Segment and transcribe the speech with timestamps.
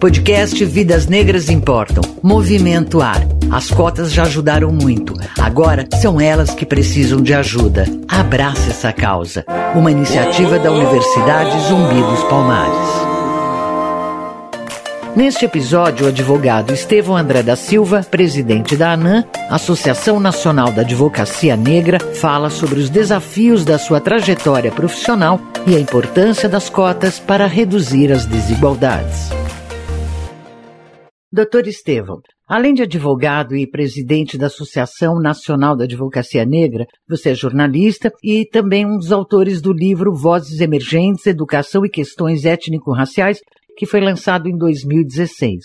[0.00, 2.02] Podcast Vidas Negras Importam.
[2.22, 3.20] Movimento Ar.
[3.50, 5.12] As cotas já ajudaram muito.
[5.36, 7.84] Agora são elas que precisam de ajuda.
[8.06, 9.44] Abrace essa causa.
[9.74, 13.08] Uma iniciativa da Universidade Zumbi dos Palmares.
[15.16, 21.56] Neste episódio, o advogado Estevão André da Silva, presidente da ANAN, Associação Nacional da Advocacia
[21.56, 27.48] Negra, fala sobre os desafios da sua trajetória profissional e a importância das cotas para
[27.48, 29.28] reduzir as desigualdades.
[31.30, 37.34] Doutor Estevão, além de advogado e presidente da Associação Nacional da Advocacia Negra, você é
[37.34, 43.40] jornalista e também um dos autores do livro Vozes Emergentes, Educação e Questões Étnico-Raciais,
[43.76, 45.58] que foi lançado em 2016.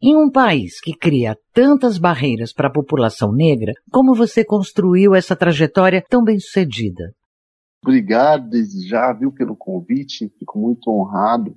[0.00, 5.34] Em um país que cria tantas barreiras para a população negra, como você construiu essa
[5.34, 7.12] trajetória tão bem sucedida?
[7.84, 10.32] Obrigado desde já, viu, pelo convite.
[10.38, 11.56] Fico muito honrado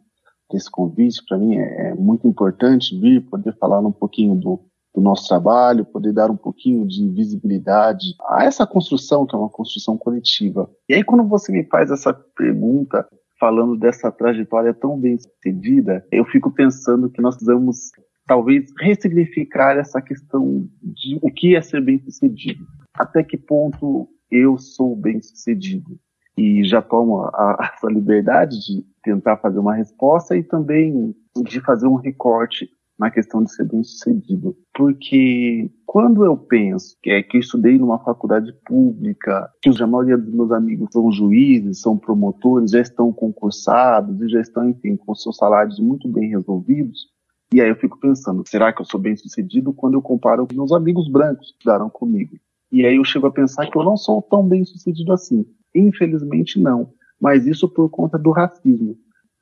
[0.51, 1.23] desse convite.
[1.27, 4.59] Para mim é, é, muito importante vir, poder falar um pouquinho do,
[4.93, 9.49] do nosso trabalho, poder dar um pouquinho de visibilidade a essa construção, que é uma
[9.49, 10.69] construção coletiva.
[10.87, 13.07] E aí, quando você me faz essa pergunta,
[13.39, 17.91] falando dessa trajetória tão bem sucedida, eu fico pensando que nós precisamos
[18.27, 22.65] talvez ressignificar essa questão de o que é ser bem sucedido.
[22.93, 25.99] Até que ponto eu sou bem sucedido?
[26.37, 31.87] E já tomo a, essa liberdade de tentar fazer uma resposta e também de fazer
[31.87, 34.55] um recorte na questão de ser bem sucedido.
[34.75, 40.17] Porque quando eu penso que é que eu estudei numa faculdade pública, que a maioria
[40.17, 45.15] dos meus amigos são juízes, são promotores, já estão concursados e já estão, enfim, com
[45.15, 47.11] seus salários muito bem resolvidos,
[47.53, 50.55] e aí eu fico pensando, será que eu sou bem sucedido quando eu comparo com
[50.55, 52.37] meus amigos brancos que estudaram comigo?
[52.71, 55.45] E aí eu chego a pensar que eu não sou tão bem sucedido assim.
[55.73, 56.93] Infelizmente não.
[57.19, 58.97] Mas isso por conta do racismo.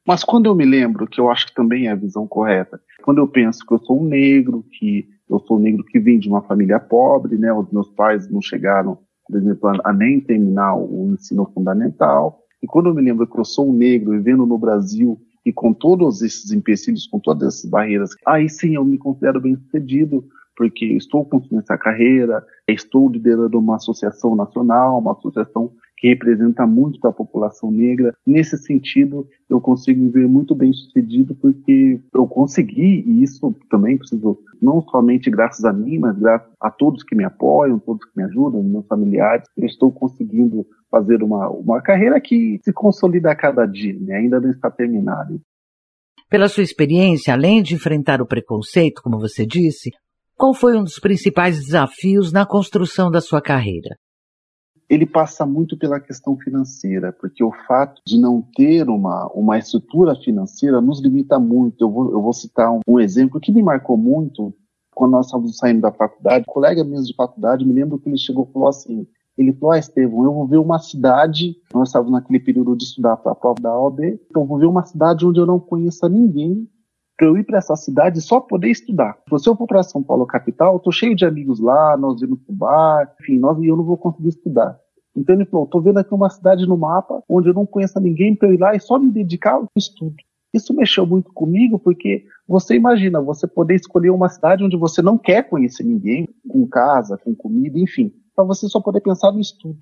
[0.05, 3.19] Mas quando eu me lembro, que eu acho que também é a visão correta, quando
[3.19, 6.27] eu penso que eu sou um negro, que eu sou um negro que vem de
[6.27, 11.13] uma família pobre, né, os meus pais não chegaram, por exemplo, a, nem terminar o
[11.13, 15.19] ensino fundamental, e quando eu me lembro que eu sou um negro vivendo no Brasil
[15.45, 19.55] e com todos esses empecilhos, com todas essas barreiras, aí sim eu me considero bem
[19.55, 20.25] sucedido,
[20.59, 27.07] porque estou construindo essa carreira, estou liderando uma associação nacional, uma associação que representa muito
[27.07, 28.13] a população negra.
[28.27, 33.97] Nesse sentido, eu consigo me ver muito bem sucedido porque eu consegui, e isso também
[33.97, 38.17] preciso, não somente graças a mim, mas graças a todos que me apoiam, todos que
[38.17, 43.35] me ajudam, meus familiares, eu estou conseguindo fazer uma, uma carreira que se consolida a
[43.35, 44.15] cada dia, né?
[44.15, 45.39] ainda não está terminada.
[46.29, 49.91] Pela sua experiência, além de enfrentar o preconceito, como você disse,
[50.39, 53.97] qual foi um dos principais desafios na construção da sua carreira?
[54.89, 60.15] ele passa muito pela questão financeira, porque o fato de não ter uma, uma estrutura
[60.15, 61.83] financeira nos limita muito.
[61.83, 64.51] Eu vou, eu vou citar um, um exemplo que me marcou muito
[64.95, 66.45] quando nós estávamos saindo da faculdade.
[66.49, 69.05] Um colega mesmo de faculdade, me lembro que ele chegou e falou assim:
[69.37, 73.15] ele falou, ah, Estevão, eu vou ver uma cidade, nós estávamos naquele período de estudar
[73.17, 76.09] para a prova da OAB, então eu vou ver uma cidade onde eu não conheça
[76.09, 76.67] ninguém,
[77.19, 79.17] para eu ir para essa cidade só poder estudar.
[79.37, 82.39] Se eu for para São Paulo capital, eu tô cheio de amigos lá, nós vamos
[82.39, 84.79] pro bar, enfim, nós, e eu não vou conseguir estudar.
[85.13, 88.33] Então ele falou, tô vendo aqui uma cidade no mapa onde eu não conheço ninguém
[88.33, 90.15] para eu ir lá e só me dedicar ao estudo.
[90.53, 95.17] Isso mexeu muito comigo porque você imagina você poder escolher uma cidade onde você não
[95.17, 99.77] quer conhecer ninguém, com casa, com comida, enfim, para você só poder pensar no estudo.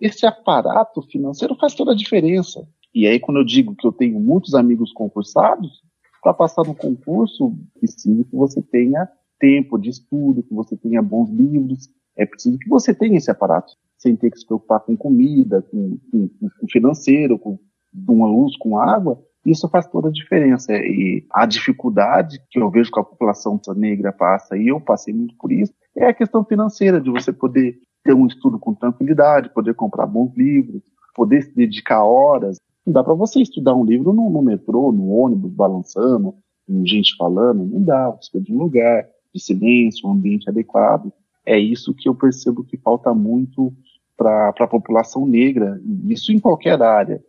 [0.00, 2.66] Esse aparato financeiro faz toda a diferença.
[2.94, 5.82] E aí, quando eu digo que eu tenho muitos amigos concursados,
[6.22, 9.08] para passar no concurso, preciso que você tenha
[9.38, 13.72] tempo de estudo, que você tenha bons livros, é preciso que você tenha esse aparato,
[13.96, 17.58] sem ter que se preocupar com comida, com, com, com financeiro, com,
[18.06, 19.22] com uma luz, com água.
[19.46, 20.72] Isso faz toda a diferença.
[20.72, 25.36] E a dificuldade que eu vejo que a população negra passa, e eu passei muito
[25.36, 29.74] por isso, é a questão financeira, de você poder ter um estudo com tranquilidade, poder
[29.74, 30.82] comprar bons livros,
[31.14, 35.10] poder se dedicar horas não dá para você estudar um livro no, no, metrô, no
[35.10, 36.34] ônibus, balançando,
[36.66, 37.62] com gente falando.
[37.66, 38.10] Não dá.
[38.12, 41.12] Precisa de um lugar de silêncio, um ambiente adequado.
[41.44, 43.74] É isso que eu percebo que falta muito
[44.16, 47.22] para a população negra, isso em qualquer área.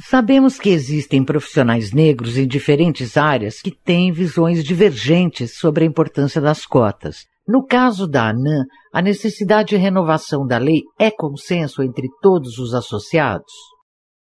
[0.00, 6.40] Sabemos que existem profissionais negros em diferentes áreas que têm visões divergentes sobre a importância
[6.40, 7.30] das cotas.
[7.46, 12.74] No caso da ANAN, a necessidade de renovação da lei é consenso entre todos os
[12.74, 13.52] associados?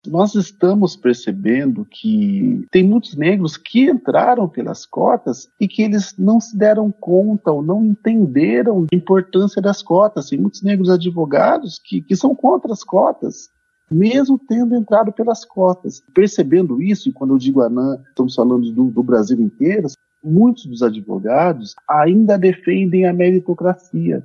[0.07, 6.39] nós estamos percebendo que tem muitos negros que entraram pelas cotas e que eles não
[6.39, 10.29] se deram conta ou não entenderam a importância das cotas.
[10.29, 13.47] Tem muitos negros advogados que, que são contra as cotas,
[13.89, 16.01] mesmo tendo entrado pelas cotas.
[16.13, 19.87] Percebendo isso, e quando eu digo ANAN, estamos falando do, do Brasil inteiro,
[20.23, 24.23] muitos dos advogados ainda defendem a meritocracia.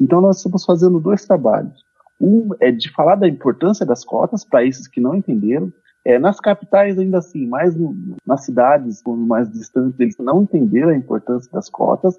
[0.00, 1.84] Então nós estamos fazendo dois trabalhos.
[2.20, 5.72] Um é de falar da importância das cotas para esses que não entenderam.
[6.04, 7.96] É, nas capitais, ainda assim, mais no,
[8.26, 12.18] nas cidades mais distantes, eles não entenderam a importância das cotas.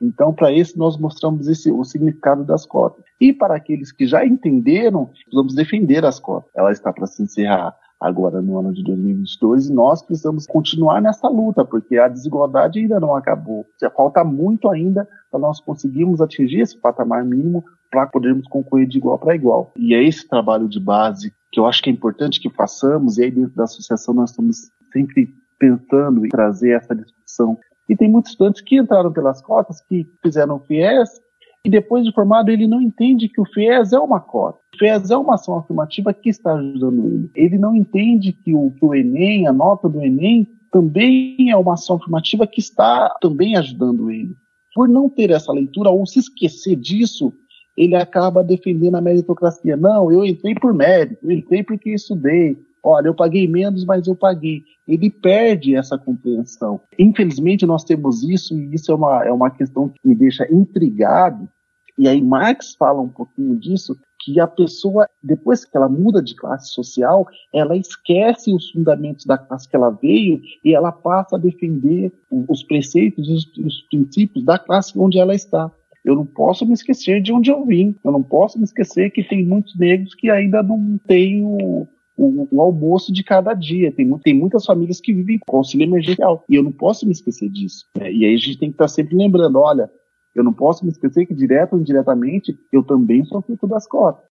[0.00, 3.04] Então, para esse, nós mostramos esse, o significado das cotas.
[3.20, 6.50] E para aqueles que já entenderam, vamos defender as cotas.
[6.54, 11.28] Ela está para se encerrar agora no ano de 2022 e nós precisamos continuar nessa
[11.28, 13.66] luta, porque a desigualdade ainda não acabou.
[13.80, 18.98] Já falta muito ainda para nós conseguirmos atingir esse patamar mínimo para podermos concorrer de
[18.98, 19.72] igual para igual.
[19.76, 23.24] E é esse trabalho de base que eu acho que é importante que façamos, e
[23.24, 27.58] aí dentro da associação nós estamos sempre pensando em trazer essa discussão.
[27.88, 31.20] E tem muitos estudantes que entraram pelas cotas, que fizeram o FIES,
[31.64, 34.58] e depois de formado ele não entende que o FIES é uma cota.
[34.74, 37.30] O FIES é uma ação afirmativa que está ajudando ele.
[37.34, 41.74] Ele não entende que o, que o Enem, a nota do Enem, também é uma
[41.74, 44.34] ação afirmativa que está também ajudando ele.
[44.74, 47.32] Por não ter essa leitura ou se esquecer disso,
[47.76, 49.76] ele acaba defendendo a meritocracia.
[49.76, 52.56] Não, eu entrei por mérito, eu entrei porque estudei.
[52.82, 54.62] Olha, eu paguei menos, mas eu paguei.
[54.90, 56.80] Ele perde essa compreensão.
[56.98, 61.48] Infelizmente, nós temos isso, e isso é uma, é uma questão que me deixa intrigado.
[61.96, 66.34] E aí, Marx fala um pouquinho disso, que a pessoa, depois que ela muda de
[66.34, 71.38] classe social, ela esquece os fundamentos da classe que ela veio e ela passa a
[71.38, 75.70] defender os preceitos, os, os princípios da classe onde ela está.
[76.04, 77.94] Eu não posso me esquecer de onde eu vim.
[78.02, 81.86] Eu não posso me esquecer que tem muitos negros que ainda não têm o,
[82.20, 83.90] o, o, almoço de cada dia.
[83.90, 86.44] Tem, tem muitas famílias que vivem com auxílio emergencial.
[86.48, 87.86] E eu não posso me esquecer disso.
[87.96, 88.12] Né?
[88.12, 89.90] E aí a gente tem que estar sempre lembrando: olha,
[90.34, 94.24] eu não posso me esquecer que, direto ou indiretamente, eu também sou fruto das cotas.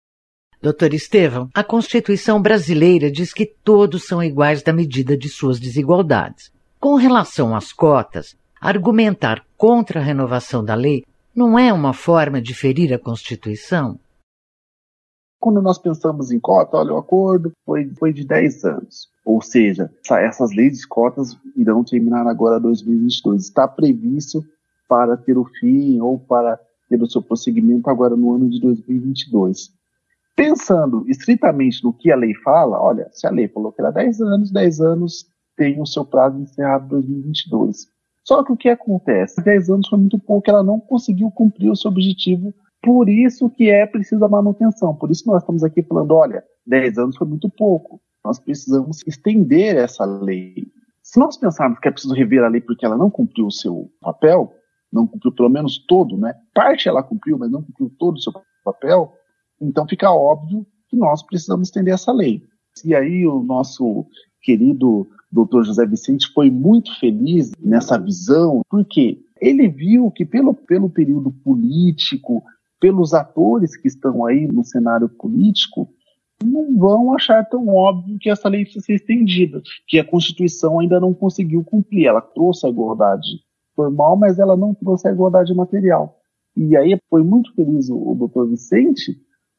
[0.61, 6.53] Doutor Estevam, a Constituição brasileira diz que todos são iguais da medida de suas desigualdades.
[6.81, 12.55] Com relação às cotas, argumentar contra a renovação da lei não é uma forma de
[12.55, 14.01] ferir a Constituição?
[15.49, 19.09] Quando nós pensamos em cota, olha, o acordo foi, foi de 10 anos.
[19.25, 23.45] Ou seja, essas leis de cotas irão terminar agora 2022.
[23.45, 24.45] Está previsto
[24.87, 26.61] para ter o fim ou para
[26.91, 29.71] ter o seu prosseguimento agora no ano de 2022.
[30.37, 34.21] Pensando estritamente no que a lei fala, olha, se a lei falou que era 10
[34.21, 35.25] anos, 10 anos
[35.57, 37.87] tem o seu prazo encerrado em 2022.
[38.23, 39.43] Só que o que acontece?
[39.43, 42.53] 10 anos foi muito pouco, ela não conseguiu cumprir o seu objetivo,
[42.83, 44.95] por isso que é preciso a manutenção.
[44.95, 48.01] Por isso que nós estamos aqui falando, olha, 10 anos foi muito pouco.
[48.25, 50.67] Nós precisamos estender essa lei.
[51.03, 53.91] Se nós pensarmos que é preciso rever a lei porque ela não cumpriu o seu
[54.01, 54.53] papel,
[54.93, 56.35] não cumpriu pelo menos todo, né?
[56.55, 58.33] Parte ela cumpriu, mas não cumpriu todo o seu
[58.65, 59.13] papel,
[59.61, 62.43] então fica óbvio que nós precisamos estender essa lei.
[62.85, 64.07] E aí o nosso
[64.43, 70.89] querido doutor José Vicente foi muito feliz nessa visão, porque ele viu que pelo, pelo
[70.89, 72.43] período político,
[72.81, 75.89] pelos atores que estão aí no cenário político,
[76.45, 81.01] não vão achar tão óbvio que essa lei precisa ser estendida, que a Constituição ainda
[81.01, 82.07] não conseguiu cumprir.
[82.07, 83.41] Ela trouxe a igualdade
[83.75, 86.19] formal, mas ela não trouxe a igualdade material.
[86.57, 89.17] E aí foi muito feliz o, o doutor Vicente,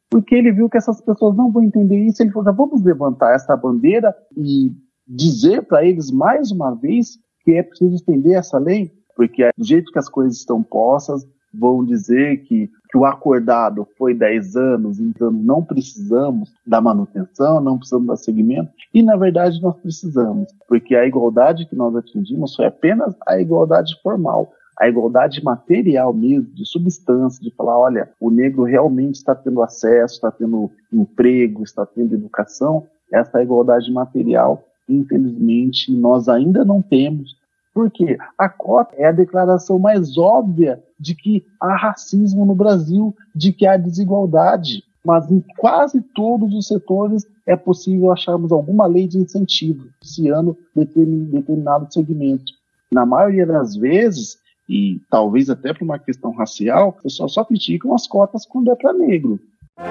[0.10, 2.22] porque ele viu que essas pessoas não vão entender isso.
[2.22, 4.72] Ele falou: vamos levantar essa bandeira e
[5.08, 9.92] dizer para eles mais uma vez que é preciso estender essa lei, porque do jeito
[9.92, 15.32] que as coisas estão postas, vão dizer que, que o acordado foi 10 anos, então
[15.32, 21.06] não precisamos da manutenção, não precisamos dar seguimento, e na verdade nós precisamos, porque a
[21.06, 24.52] igualdade que nós atingimos foi apenas a igualdade formal.
[24.80, 30.14] A igualdade material mesmo, de substância, de falar, olha, o negro realmente está tendo acesso,
[30.14, 37.38] está tendo emprego, está tendo educação, essa é igualdade material infelizmente, nós ainda não temos.
[37.80, 43.54] Porque a cota é a declaração mais óbvia de que há racismo no Brasil, de
[43.54, 44.84] que há desigualdade.
[45.02, 51.88] Mas em quase todos os setores é possível acharmos alguma lei de incentivo, iniciando determinado
[51.90, 52.52] segmento.
[52.92, 57.96] Na maioria das vezes, e talvez até por uma questão racial, o pessoal só criticam
[57.96, 59.40] as cotas quando é para negro.
[59.78, 59.84] Oh,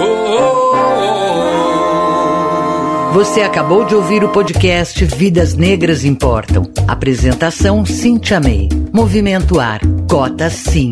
[0.00, 0.72] oh,
[1.82, 1.85] oh,
[3.16, 6.70] você acabou de ouvir o podcast Vidas Negras Importam.
[6.86, 8.68] Apresentação Cintia May.
[8.92, 9.80] Movimento Ar.
[10.06, 10.90] Cota Sim.